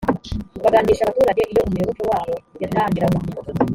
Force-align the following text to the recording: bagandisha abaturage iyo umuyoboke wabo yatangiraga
bagandisha 0.63 1.03
abaturage 1.05 1.41
iyo 1.51 1.61
umuyoboke 1.67 2.03
wabo 2.11 2.35
yatangiraga 2.61 3.17